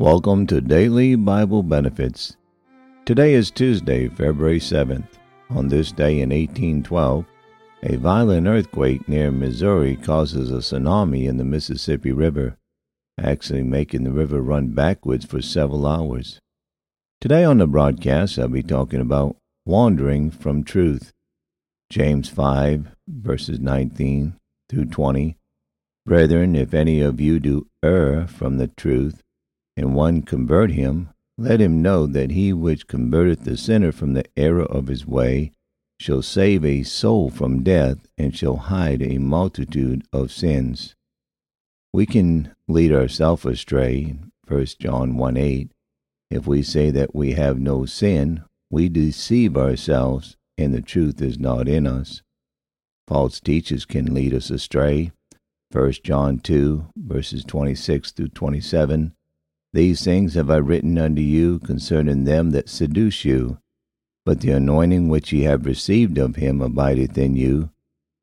[0.00, 2.38] Welcome to Daily Bible Benefits.
[3.04, 5.06] Today is Tuesday, February 7th.
[5.50, 7.26] On this day in 1812,
[7.82, 12.56] a violent earthquake near Missouri causes a tsunami in the Mississippi River,
[13.20, 16.40] actually making the river run backwards for several hours.
[17.20, 19.36] Today on the broadcast, I'll be talking about
[19.66, 21.12] wandering from truth.
[21.90, 24.34] James 5, verses 19
[24.70, 25.36] through 20.
[26.06, 29.22] Brethren, if any of you do err from the truth,
[29.80, 31.08] and one convert him,
[31.38, 35.52] let him know that he which converteth the sinner from the error of his way
[35.98, 40.94] shall save a soul from death and shall hide a multitude of sins.
[41.94, 44.16] We can lead ourselves astray,
[44.46, 45.70] 1 John 1 8.
[46.30, 51.38] If we say that we have no sin, we deceive ourselves, and the truth is
[51.38, 52.20] not in us.
[53.08, 55.12] False teachers can lead us astray.
[55.72, 59.14] 1 John 2, verses 26 through 27.
[59.72, 63.58] These things have I written unto you concerning them that seduce you.
[64.24, 67.70] But the anointing which ye have received of him abideth in you,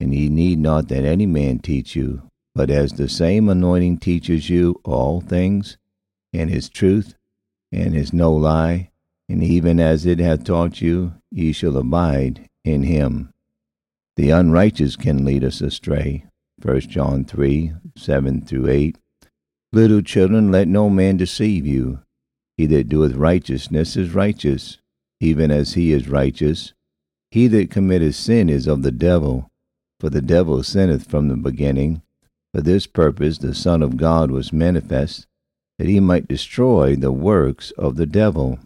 [0.00, 2.22] and ye need not that any man teach you.
[2.54, 5.78] But as the same anointing teaches you all things,
[6.32, 7.14] and is truth,
[7.72, 8.90] and is no lie,
[9.28, 13.32] and even as it hath taught you, ye shall abide in him.
[14.16, 16.24] The unrighteous can lead us astray.
[16.62, 18.98] 1 John 3 7 through 8.
[19.72, 22.00] Little children, let no man deceive you.
[22.56, 24.78] He that doeth righteousness is righteous,
[25.20, 26.72] even as he is righteous.
[27.30, 29.48] He that committeth sin is of the devil,
[30.00, 32.02] for the devil sinneth from the beginning.
[32.54, 35.26] For this purpose the Son of God was manifest,
[35.78, 38.58] that he might destroy the works of the devil.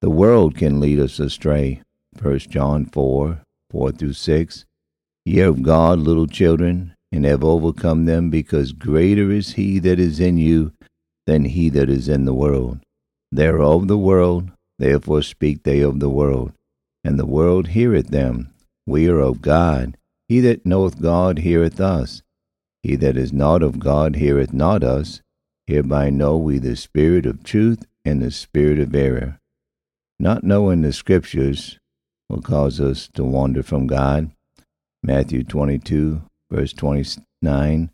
[0.00, 1.82] The world can lead us astray.
[2.20, 4.64] 1 John 4 4 through 6.
[5.24, 10.18] Ye of God, little children, and have overcome them, because greater is he that is
[10.18, 10.72] in you
[11.26, 12.80] than he that is in the world.
[13.30, 16.52] They are of the world, therefore speak they of the world,
[17.04, 18.52] and the world heareth them.
[18.86, 19.96] We are of God.
[20.28, 22.22] He that knoweth God heareth us.
[22.82, 25.20] He that is not of God heareth not us.
[25.66, 29.38] Hereby know we the spirit of truth and the spirit of error.
[30.18, 31.78] Not knowing the Scriptures
[32.28, 34.32] will cause us to wander from God.
[35.02, 37.90] Matthew 22, Verse 29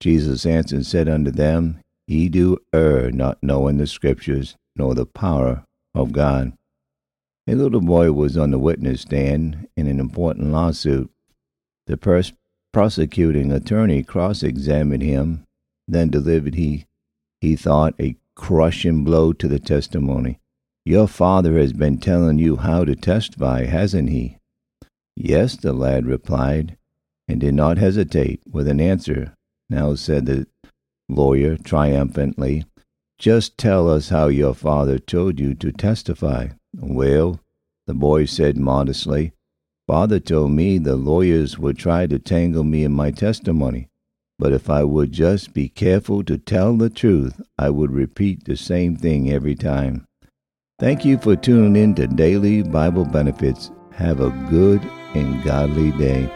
[0.00, 5.04] Jesus answered and said unto them, Ye do err, not knowing the Scriptures, nor the
[5.04, 5.64] power
[5.94, 6.54] of God.
[7.46, 11.10] A little boy was on the witness stand in an important lawsuit.
[11.86, 12.32] The pers-
[12.72, 15.44] prosecuting attorney cross examined him,
[15.86, 16.86] then delivered he,
[17.42, 20.38] he thought, a crushing blow to the testimony.
[20.86, 24.38] Your father has been telling you how to testify, hasn't he?
[25.14, 26.77] Yes, the lad replied
[27.28, 29.34] and did not hesitate with an answer.
[29.70, 30.46] Now said the
[31.08, 32.64] lawyer triumphantly,
[33.18, 36.48] Just tell us how your father told you to testify.
[36.74, 37.40] Well,
[37.86, 39.32] the boy said modestly,
[39.86, 43.88] Father told me the lawyers would try to tangle me in my testimony,
[44.38, 48.56] but if I would just be careful to tell the truth, I would repeat the
[48.56, 50.04] same thing every time.
[50.78, 53.70] Thank you for tuning in to Daily Bible Benefits.
[53.92, 54.82] Have a good
[55.14, 56.30] and godly day.